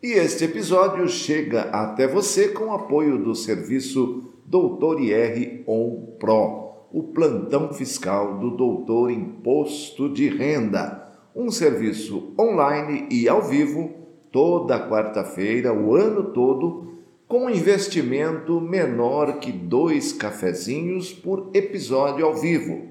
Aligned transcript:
E 0.00 0.12
este 0.12 0.44
episódio 0.44 1.08
chega 1.08 1.62
até 1.72 2.06
você 2.06 2.50
com 2.50 2.66
o 2.66 2.72
apoio 2.72 3.18
do 3.18 3.34
serviço 3.34 4.32
Doutor 4.46 5.00
IR 5.00 5.64
On 5.66 6.14
Pro, 6.20 6.86
o 6.92 7.02
plantão 7.12 7.72
fiscal 7.72 8.38
do 8.38 8.52
Doutor 8.52 9.10
Imposto 9.10 10.08
de 10.08 10.28
Renda, 10.28 11.04
um 11.34 11.50
serviço 11.50 12.32
online 12.38 13.08
e 13.10 13.28
ao 13.28 13.42
vivo 13.42 13.90
toda 14.30 14.88
quarta-feira, 14.88 15.74
o 15.74 15.96
ano 15.96 16.30
todo, 16.30 16.92
com 17.26 17.50
investimento 17.50 18.60
menor 18.60 19.40
que 19.40 19.50
dois 19.50 20.12
cafezinhos 20.12 21.12
por 21.12 21.50
episódio 21.52 22.24
ao 22.24 22.36
vivo. 22.36 22.86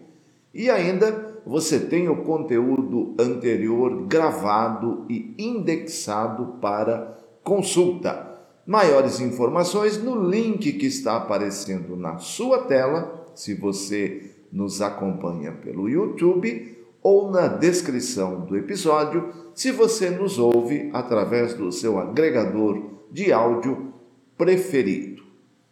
E 0.53 0.69
ainda 0.69 1.26
você 1.47 1.79
tem 1.79 2.09
o 2.09 2.23
conteúdo 2.23 3.15
anterior 3.17 4.05
gravado 4.05 5.05
e 5.09 5.33
indexado 5.39 6.57
para 6.59 7.17
consulta. 7.41 8.35
Maiores 8.65 9.21
informações 9.21 9.97
no 10.03 10.29
link 10.29 10.73
que 10.73 10.85
está 10.85 11.15
aparecendo 11.15 11.95
na 11.95 12.17
sua 12.17 12.63
tela, 12.63 13.25
se 13.33 13.53
você 13.53 14.29
nos 14.51 14.81
acompanha 14.81 15.53
pelo 15.53 15.87
YouTube, 15.87 16.77
ou 17.01 17.31
na 17.31 17.47
descrição 17.47 18.41
do 18.41 18.57
episódio, 18.57 19.29
se 19.55 19.71
você 19.71 20.09
nos 20.09 20.37
ouve 20.37 20.89
através 20.91 21.53
do 21.53 21.71
seu 21.71 21.97
agregador 21.97 22.81
de 23.09 23.31
áudio 23.31 23.93
preferido. 24.37 25.23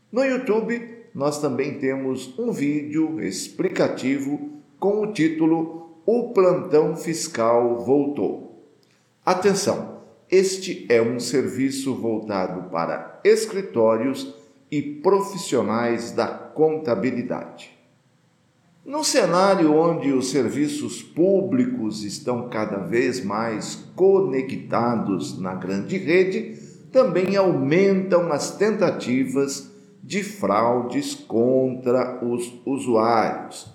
No 0.09 0.23
YouTube, 0.23 0.89
nós 1.13 1.41
também 1.41 1.79
temos 1.79 2.33
um 2.39 2.53
vídeo 2.53 3.19
explicativo 3.19 4.55
com 4.79 5.01
o 5.01 5.13
título 5.13 6.01
O 6.05 6.33
Plantão 6.33 6.95
Fiscal 6.95 7.77
Voltou. 7.83 8.63
Atenção! 9.25 9.95
Este 10.29 10.85
é 10.89 11.01
um 11.01 11.19
serviço 11.19 11.93
voltado 11.95 12.69
para 12.69 13.19
escritórios 13.23 14.35
e 14.71 14.81
profissionais 14.81 16.11
da 16.11 16.27
contabilidade. 16.27 17.71
No 18.83 19.03
cenário 19.03 19.73
onde 19.73 20.11
os 20.11 20.29
serviços 20.31 21.01
públicos 21.01 22.03
estão 22.03 22.49
cada 22.49 22.77
vez 22.77 23.23
mais 23.23 23.75
conectados 23.95 25.39
na 25.39 25.53
grande 25.55 25.97
rede, 25.97 26.59
também 26.91 27.35
aumentam 27.35 28.31
as 28.31 28.57
tentativas 28.57 29.71
de 30.03 30.23
fraudes 30.23 31.15
contra 31.15 32.23
os 32.23 32.53
usuários 32.65 33.74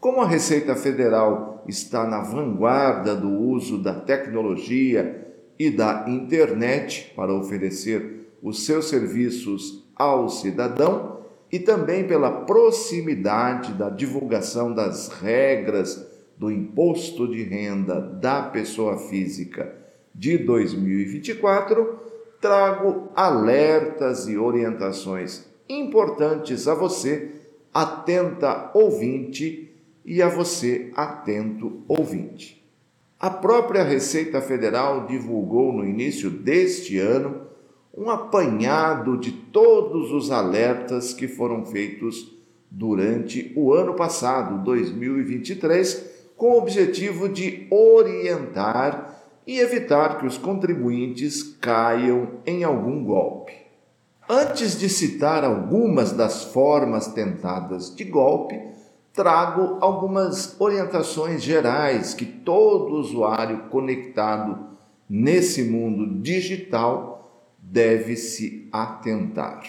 como 0.00 0.22
a 0.22 0.26
Receita 0.26 0.74
Federal 0.74 1.62
está 1.68 2.06
na 2.06 2.22
vanguarda 2.22 3.14
do 3.14 3.28
uso 3.28 3.78
da 3.78 3.94
tecnologia 3.94 5.28
e 5.58 5.70
da 5.70 6.06
internet 6.08 7.12
para 7.14 7.34
oferecer 7.34 8.32
os 8.42 8.64
seus 8.64 8.88
serviços 8.88 9.84
ao 9.94 10.30
cidadão, 10.30 11.20
e 11.52 11.58
também 11.58 12.06
pela 12.06 12.30
proximidade 12.30 13.74
da 13.74 13.90
divulgação 13.90 14.72
das 14.72 15.08
regras 15.08 16.06
do 16.38 16.50
imposto 16.50 17.28
de 17.28 17.42
renda 17.42 18.00
da 18.00 18.44
pessoa 18.44 18.96
física 18.96 19.74
de 20.14 20.38
2024, 20.38 21.98
trago 22.40 23.08
alertas 23.14 24.28
e 24.28 24.38
orientações 24.38 25.44
importantes 25.68 26.66
a 26.66 26.74
você, 26.74 27.32
atenta 27.74 28.70
ouvinte 28.72 29.69
e 30.04 30.22
a 30.22 30.28
você, 30.28 30.90
atento 30.94 31.82
ouvinte. 31.86 32.60
A 33.18 33.28
própria 33.28 33.82
Receita 33.82 34.40
Federal 34.40 35.06
divulgou 35.06 35.72
no 35.72 35.84
início 35.84 36.30
deste 36.30 36.98
ano 36.98 37.42
um 37.94 38.08
apanhado 38.08 39.18
de 39.18 39.32
todos 39.32 40.12
os 40.12 40.30
alertas 40.30 41.12
que 41.12 41.28
foram 41.28 41.66
feitos 41.66 42.34
durante 42.70 43.52
o 43.56 43.74
ano 43.74 43.94
passado, 43.94 44.64
2023, 44.64 46.08
com 46.36 46.52
o 46.52 46.58
objetivo 46.58 47.28
de 47.28 47.66
orientar 47.70 49.22
e 49.46 49.58
evitar 49.58 50.18
que 50.18 50.26
os 50.26 50.38
contribuintes 50.38 51.42
caiam 51.42 52.40
em 52.46 52.62
algum 52.62 53.04
golpe. 53.04 53.52
Antes 54.28 54.78
de 54.78 54.88
citar 54.88 55.44
algumas 55.44 56.12
das 56.12 56.44
formas 56.44 57.08
tentadas 57.08 57.94
de 57.94 58.04
golpe, 58.04 58.69
trago 59.20 59.76
algumas 59.82 60.58
orientações 60.58 61.42
gerais 61.42 62.14
que 62.14 62.24
todo 62.24 62.94
usuário 62.94 63.64
conectado 63.68 64.58
nesse 65.06 65.62
mundo 65.62 66.22
digital 66.22 67.46
deve 67.58 68.16
se 68.16 68.66
atentar. 68.72 69.62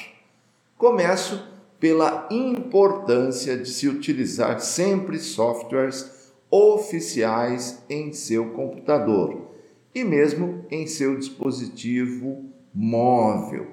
Começo 0.77 1.45
pela 1.81 2.29
importância 2.31 3.57
de 3.57 3.69
se 3.69 3.89
utilizar 3.89 4.61
sempre 4.61 5.19
softwares 5.19 6.31
oficiais 6.49 7.83
em 7.89 8.13
seu 8.13 8.51
computador 8.51 9.49
e 9.93 10.01
mesmo 10.01 10.65
em 10.71 10.87
seu 10.87 11.17
dispositivo 11.17 12.45
móvel 12.73 13.67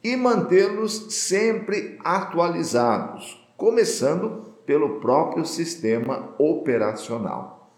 e 0.00 0.14
mantê-los 0.14 1.12
sempre 1.12 1.98
atualizados, 2.04 3.44
começando 3.56 4.53
pelo 4.66 5.00
próprio 5.00 5.44
sistema 5.44 6.34
operacional. 6.38 7.70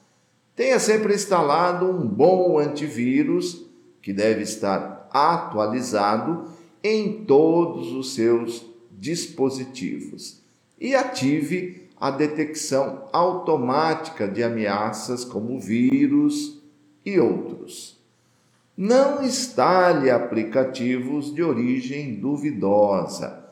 Tenha 0.55 0.79
sempre 0.79 1.15
instalado 1.15 1.87
um 1.87 2.07
bom 2.07 2.59
antivírus 2.59 3.67
que 4.01 4.13
deve 4.13 4.43
estar 4.43 5.09
atualizado 5.13 6.45
em 6.83 7.25
todos 7.25 7.93
os 7.93 8.15
seus 8.15 8.65
dispositivos 8.91 10.41
e 10.81 10.95
ative 10.95 11.89
a 11.99 12.11
detecção 12.11 13.09
automática 13.13 14.29
de 14.29 14.43
ameaças 14.43 15.25
como 15.25 15.59
vírus 15.59 16.63
e 17.05 17.19
outros. 17.19 17.97
Não 18.77 19.25
instale 19.25 20.11
aplicativos 20.11 21.35
de 21.35 21.43
origem 21.43 22.15
duvidosa 22.15 23.46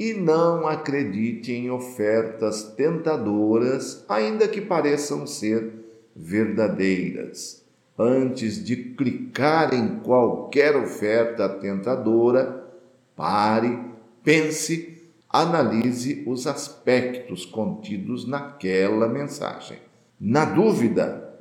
e 0.00 0.14
não 0.14 0.66
acredite 0.66 1.52
em 1.52 1.70
ofertas 1.70 2.62
tentadoras, 2.74 4.02
ainda 4.08 4.48
que 4.48 4.58
pareçam 4.58 5.26
ser 5.26 5.74
verdadeiras. 6.16 7.62
Antes 7.98 8.64
de 8.64 8.76
clicar 8.94 9.74
em 9.74 9.98
qualquer 9.98 10.74
oferta 10.74 11.46
tentadora, 11.50 12.66
pare, 13.14 13.78
pense, 14.24 15.02
analise 15.28 16.24
os 16.26 16.46
aspectos 16.46 17.44
contidos 17.44 18.26
naquela 18.26 19.06
mensagem. 19.06 19.78
Na 20.18 20.46
dúvida, 20.46 21.38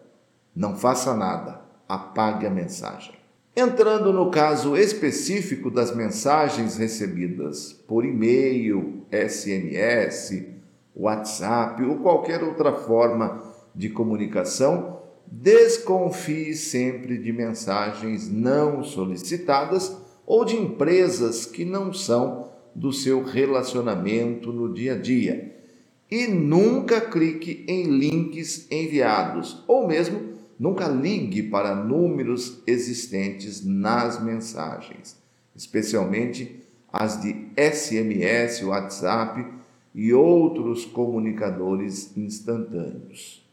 não 0.54 0.76
faça 0.76 1.16
nada, 1.16 1.62
apague 1.88 2.46
a 2.46 2.50
mensagem. 2.50 3.19
Entrando 3.60 4.14
no 4.14 4.32
caso 4.32 4.78
específico 4.78 5.70
das 5.70 5.94
mensagens 5.94 6.78
recebidas 6.78 7.74
por 7.74 8.06
e-mail, 8.06 9.04
SMS, 9.12 10.46
WhatsApp 10.96 11.84
ou 11.84 11.98
qualquer 11.98 12.42
outra 12.42 12.72
forma 12.72 13.44
de 13.76 13.90
comunicação, 13.90 15.02
desconfie 15.28 16.54
sempre 16.54 17.18
de 17.18 17.34
mensagens 17.34 18.32
não 18.32 18.82
solicitadas 18.82 19.94
ou 20.26 20.46
de 20.46 20.56
empresas 20.56 21.46
que 21.46 21.66
não 21.66 21.92
são 21.92 22.48
do 22.74 22.94
seu 22.94 23.26
relacionamento 23.26 24.54
no 24.54 24.74
dia 24.74 24.94
a 24.94 24.98
dia. 24.98 25.54
E 26.10 26.28
nunca 26.28 27.02
clique 27.02 27.66
em 27.68 27.88
links 27.88 28.68
enviados 28.72 29.66
ou 29.68 29.86
mesmo 29.86 30.29
Nunca 30.60 30.90
ligue 30.90 31.44
para 31.44 31.74
números 31.74 32.62
existentes 32.68 33.66
nas 33.66 34.22
mensagens, 34.22 35.18
especialmente 35.56 36.62
as 36.92 37.22
de 37.22 37.48
SMS, 37.56 38.64
WhatsApp 38.66 39.46
e 39.96 40.14
outros 40.14 40.84
comunicadores 40.84 42.16
instantâneos. 42.18 43.48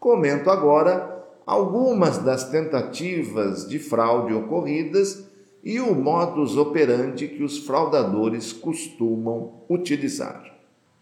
Comento 0.00 0.50
agora 0.50 1.24
algumas 1.46 2.18
das 2.18 2.50
tentativas 2.50 3.68
de 3.68 3.78
fraude 3.78 4.34
ocorridas 4.34 5.24
e 5.62 5.78
o 5.78 5.94
modus 5.94 6.56
operandi 6.56 7.28
que 7.28 7.44
os 7.44 7.58
fraudadores 7.58 8.52
costumam 8.52 9.62
utilizar. 9.68 10.57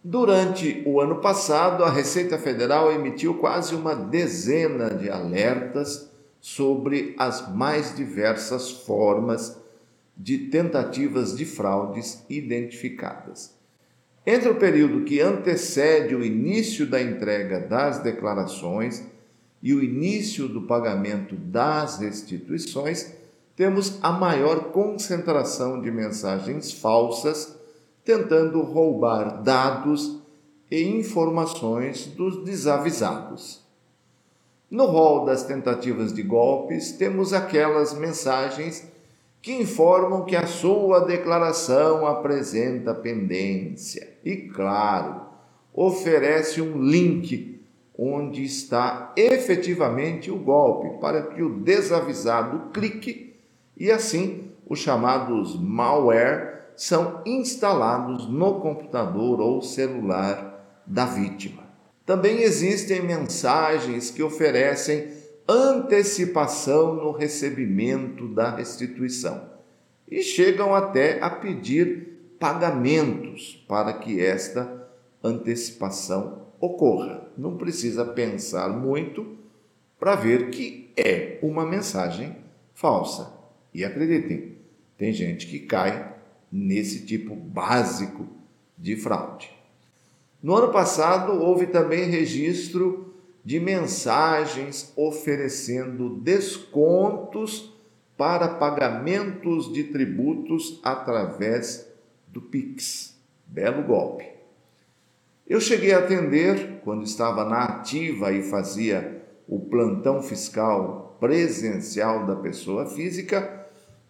Durante 0.09 0.85
o 0.87 1.01
ano 1.01 1.17
passado, 1.17 1.83
a 1.83 1.91
Receita 1.91 2.39
Federal 2.39 2.93
emitiu 2.93 3.35
quase 3.35 3.75
uma 3.75 3.93
dezena 3.93 4.89
de 4.89 5.11
alertas 5.11 6.09
sobre 6.41 7.13
as 7.19 7.53
mais 7.53 7.97
diversas 7.97 8.71
formas 8.71 9.61
de 10.17 10.39
tentativas 10.39 11.37
de 11.37 11.45
fraudes 11.45 12.25
identificadas. 12.31 13.53
Entre 14.25 14.49
o 14.49 14.55
período 14.55 15.05
que 15.05 15.21
antecede 15.21 16.15
o 16.15 16.25
início 16.25 16.87
da 16.87 17.03
entrega 17.03 17.59
das 17.59 17.99
declarações 17.99 19.03
e 19.61 19.75
o 19.75 19.83
início 19.83 20.47
do 20.47 20.63
pagamento 20.63 21.35
das 21.35 21.99
restituições, 21.99 23.13
temos 23.57 23.99
a 24.01 24.13
maior 24.13 24.71
concentração 24.71 25.83
de 25.83 25.91
mensagens 25.91 26.71
falsas 26.71 27.56
tentando 28.07 28.63
roubar 28.63 29.43
dados 29.43 30.21
e 30.71 30.81
informações 30.85 32.07
dos 32.07 32.45
desavisados. 32.45 33.61
No 34.71 34.87
rol 34.87 35.25
das 35.25 35.43
tentativas 35.43 36.13
de 36.13 36.23
golpes, 36.23 36.93
temos 36.93 37.33
aquelas 37.33 37.93
mensagens 37.95 38.87
que 39.43 39.53
informam 39.53 40.25
que 40.25 40.37
a 40.37 40.47
sua 40.47 41.01
declaração 41.01 42.07
apresenta 42.07 42.95
pendência 42.95 44.09
e, 44.25 44.37
claro, 44.37 45.23
oferece 45.75 46.63
um 46.63 46.81
link 46.81 47.61
onde 47.99 48.45
está 48.45 49.13
efetivamente 49.17 50.31
o 50.31 50.39
golpe 50.39 51.01
para 51.01 51.23
que 51.23 51.43
o 51.43 51.61
desavisado 51.61 52.71
clique 52.73 53.35
e 53.77 53.91
assim 53.91 54.51
os 54.69 54.79
chamados 54.79 55.59
malware 55.61 56.56
são 56.77 57.23
instalados 57.25 58.29
no 58.29 58.61
computador 58.61 59.41
ou 59.41 59.63
celular 59.63 60.83
da 60.87 61.07
vítima. 61.07 61.65
Também 62.05 62.43
existem 62.43 63.03
mensagens 63.03 64.11
que 64.11 64.23
oferecem 64.23 65.09
antecipação 65.49 66.95
no 66.95 67.13
recebimento 67.13 68.29
da 68.29 68.55
restituição 68.55 69.51
e 70.09 70.23
chegam 70.23 70.75
até 70.75 71.21
a 71.21 71.31
pedir 71.31 72.37
pagamentos 72.39 73.65
para 73.67 73.93
que 73.93 74.21
esta 74.21 74.89
antecipação 75.23 76.47
ocorra. 76.61 77.29
Não 77.37 77.57
precisa 77.57 78.05
pensar 78.05 78.69
muito 78.69 79.37
para 79.99 80.15
ver 80.15 80.51
que 80.51 80.93
é 80.97 81.39
uma 81.43 81.67
mensagem 81.67 82.37
falsa. 82.75 83.33
E 83.73 83.85
acreditem, 83.85 84.57
tem 84.97 85.13
gente 85.13 85.47
que 85.47 85.61
cai 85.61 86.16
nesse 86.51 87.05
tipo 87.05 87.35
básico 87.35 88.27
de 88.77 88.97
fraude. 88.97 89.51
No 90.43 90.55
ano 90.55 90.73
passado, 90.73 91.33
houve 91.33 91.67
também 91.67 92.09
registro 92.09 93.15
de 93.45 93.59
mensagens 93.61 94.93
oferecendo 94.97 96.11
descontos 96.11 97.73
para 98.17 98.49
pagamentos 98.49 99.73
de 99.73 99.85
tributos 99.85 100.81
através 100.83 101.89
do 102.29 102.41
Pix. 102.41 103.17
Belo 103.47 103.83
golpe. 103.83 104.27
Eu 105.47 105.61
cheguei 105.61 105.93
a 105.93 105.99
atender, 105.99 106.81
quando 106.83 107.05
estava 107.05 107.45
na 107.45 107.65
ativa 107.65 108.33
e 108.33 108.43
fazia 108.43 109.23
o 109.47 109.61
plantão 109.61 110.21
fiscal 110.21 111.17
presencial 111.21 112.27
da 112.27 112.35
pessoa 112.35 112.85
física, 112.87 113.66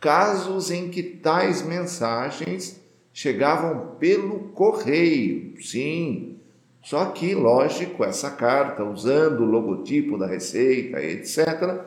casos 0.06 0.70
em 0.70 0.88
que 0.88 1.03
tais 1.03 1.62
mensagens 1.62 2.81
chegavam 3.12 3.97
pelo 3.99 4.50
correio. 4.50 5.61
Sim, 5.61 6.37
só 6.81 7.06
que, 7.06 7.35
lógico, 7.35 8.05
essa 8.05 8.31
carta, 8.31 8.85
usando 8.85 9.41
o 9.41 9.44
logotipo 9.44 10.17
da 10.17 10.29
Receita, 10.29 11.03
etc., 11.03 11.81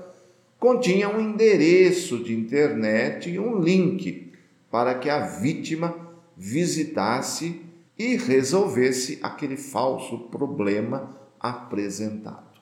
continha 0.59 1.07
um 1.07 1.21
endereço 1.21 2.21
de 2.21 2.35
internet 2.35 3.29
e 3.29 3.39
um 3.39 3.57
link 3.57 4.33
para 4.69 4.95
que 4.95 5.09
a 5.09 5.19
vítima 5.19 5.95
visitasse 6.35 7.61
e 7.97 8.17
resolvesse 8.17 9.17
aquele 9.23 9.55
falso 9.55 10.19
problema 10.29 11.17
apresentado. 11.39 12.59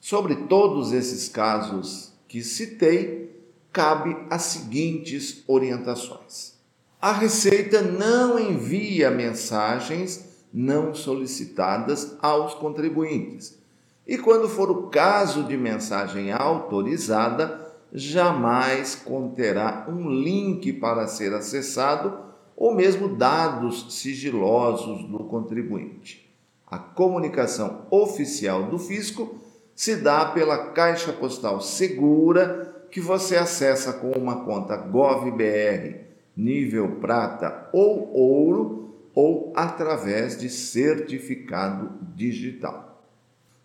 Sobre 0.00 0.34
todos 0.34 0.92
esses 0.92 1.28
casos 1.28 2.12
que 2.26 2.42
citei, 2.42 3.30
cabe 3.72 4.16
as 4.28 4.42
seguintes 4.42 5.44
orientações. 5.46 6.54
A 7.00 7.12
Receita 7.12 7.80
não 7.80 8.38
envia 8.38 9.10
mensagens 9.10 10.28
não 10.52 10.94
solicitadas 10.94 12.16
aos 12.20 12.54
contribuintes. 12.54 13.58
E 14.06 14.18
quando 14.18 14.48
for 14.48 14.70
o 14.70 14.88
caso 14.88 15.44
de 15.44 15.56
mensagem 15.56 16.32
autorizada, 16.32 17.72
jamais 17.92 18.94
conterá 18.94 19.86
um 19.88 20.10
link 20.10 20.72
para 20.74 21.06
ser 21.06 21.32
acessado 21.32 22.18
ou 22.56 22.74
mesmo 22.74 23.08
dados 23.08 23.94
sigilosos 23.94 25.04
do 25.08 25.20
contribuinte. 25.20 26.28
A 26.66 26.78
comunicação 26.78 27.86
oficial 27.90 28.64
do 28.64 28.78
fisco 28.78 29.36
se 29.74 29.96
dá 29.96 30.26
pela 30.26 30.72
caixa 30.72 31.12
postal 31.12 31.60
segura 31.60 32.69
que 32.90 33.00
você 33.00 33.36
acessa 33.36 33.92
com 33.92 34.10
uma 34.10 34.44
conta 34.44 34.76
GovBR 34.76 36.00
nível 36.36 36.96
prata 37.00 37.68
ou 37.72 38.12
ouro 38.12 38.94
ou 39.14 39.52
através 39.54 40.38
de 40.38 40.48
certificado 40.48 41.92
digital. 42.14 43.04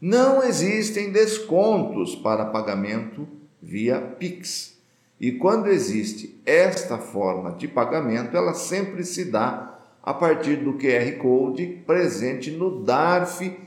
Não 0.01 0.43
existem 0.43 1.11
descontos 1.11 2.15
para 2.15 2.45
pagamento 2.45 3.27
via 3.61 3.99
Pix. 3.99 4.77
E 5.19 5.31
quando 5.31 5.67
existe 5.67 6.39
esta 6.45 6.97
forma 6.97 7.53
de 7.53 7.67
pagamento, 7.67 8.35
ela 8.35 8.53
sempre 8.53 9.03
se 9.03 9.25
dá 9.25 9.79
a 10.03 10.13
partir 10.13 10.57
do 10.57 10.73
QR 10.73 11.17
Code 11.17 11.81
presente 11.87 12.51
no 12.51 12.83
DARF 12.83 13.57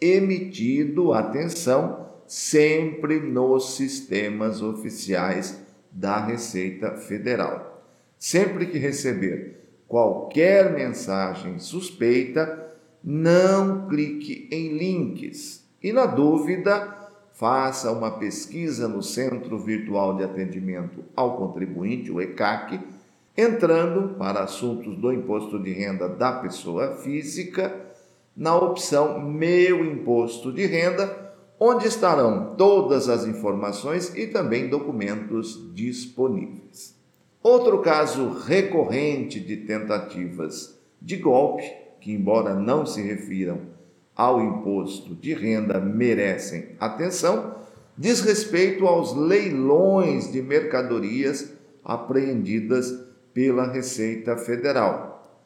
emitido, 0.00 1.12
atenção, 1.12 2.06
sempre 2.26 3.20
nos 3.20 3.76
sistemas 3.76 4.62
oficiais 4.62 5.60
da 5.90 6.24
Receita 6.24 6.92
Federal. 6.92 7.84
Sempre 8.18 8.66
que 8.66 8.78
receber 8.78 9.60
qualquer 9.86 10.72
mensagem 10.72 11.58
suspeita, 11.58 12.64
não 13.02 13.88
clique 13.88 14.48
em 14.50 14.76
links 14.76 15.64
e, 15.82 15.92
na 15.92 16.06
dúvida, 16.06 16.94
faça 17.32 17.92
uma 17.92 18.10
pesquisa 18.18 18.88
no 18.88 19.02
Centro 19.02 19.58
Virtual 19.58 20.16
de 20.16 20.24
Atendimento 20.24 21.04
ao 21.14 21.36
Contribuinte, 21.36 22.10
o 22.10 22.20
ECAC, 22.20 22.80
entrando 23.36 24.14
para 24.14 24.40
assuntos 24.40 24.96
do 24.96 25.12
imposto 25.12 25.58
de 25.62 25.70
renda 25.70 26.08
da 26.08 26.32
pessoa 26.32 26.96
física 26.96 27.74
na 28.34 28.56
opção 28.56 29.20
Meu 29.20 29.84
Imposto 29.84 30.52
de 30.52 30.66
Renda 30.66 31.25
onde 31.58 31.86
estarão 31.86 32.54
todas 32.56 33.08
as 33.08 33.24
informações 33.26 34.14
e 34.14 34.26
também 34.26 34.68
documentos 34.68 35.72
disponíveis. 35.74 36.94
Outro 37.42 37.80
caso 37.80 38.30
recorrente 38.30 39.40
de 39.40 39.56
tentativas 39.58 40.78
de 41.00 41.16
golpe, 41.16 41.64
que, 42.00 42.12
embora 42.12 42.54
não 42.54 42.84
se 42.84 43.00
refiram 43.00 43.60
ao 44.14 44.40
imposto 44.40 45.14
de 45.14 45.32
renda, 45.34 45.78
merecem 45.78 46.70
atenção, 46.80 47.54
diz 47.96 48.20
respeito 48.20 48.86
aos 48.86 49.14
leilões 49.14 50.32
de 50.32 50.42
mercadorias 50.42 51.52
apreendidas 51.84 53.06
pela 53.32 53.70
Receita 53.70 54.36
Federal. 54.36 55.40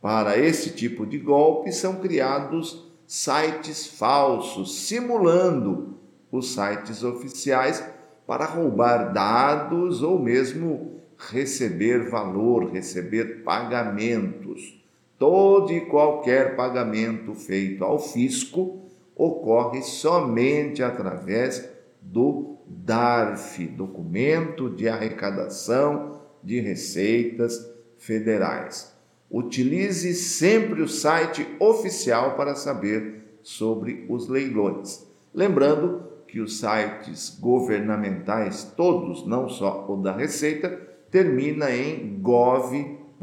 Para 0.00 0.38
esse 0.38 0.70
tipo 0.70 1.06
de 1.06 1.18
golpe 1.18 1.70
são 1.72 1.96
criados 1.96 2.89
sites 3.10 3.88
falsos, 3.88 4.86
simulando 4.86 5.98
os 6.30 6.54
sites 6.54 7.02
oficiais 7.02 7.84
para 8.24 8.44
roubar 8.44 9.12
dados 9.12 10.00
ou 10.00 10.16
mesmo 10.16 11.00
receber 11.18 12.08
valor, 12.08 12.70
receber 12.70 13.42
pagamentos. 13.42 14.80
Todo 15.18 15.72
e 15.72 15.86
qualquer 15.86 16.54
pagamento 16.54 17.34
feito 17.34 17.82
ao 17.82 17.98
fisco 17.98 18.88
ocorre 19.16 19.82
somente 19.82 20.80
através 20.80 21.68
do 22.00 22.58
DARF, 22.64 23.66
Documento 23.66 24.70
de 24.70 24.88
Arrecadação 24.88 26.20
de 26.44 26.60
Receitas 26.60 27.58
Federais. 27.98 28.89
Utilize 29.30 30.12
sempre 30.14 30.82
o 30.82 30.88
site 30.88 31.46
oficial 31.60 32.36
para 32.36 32.54
saber 32.56 33.38
sobre 33.42 34.04
os 34.08 34.28
leilões. 34.28 35.06
Lembrando 35.32 36.02
que 36.26 36.40
os 36.40 36.58
sites 36.58 37.36
governamentais, 37.40 38.72
todos, 38.76 39.26
não 39.26 39.48
só 39.48 39.86
o 39.88 39.96
da 39.96 40.16
Receita, 40.16 40.68
termina 41.10 41.70
em 41.70 42.18
gov.br. 42.20 43.20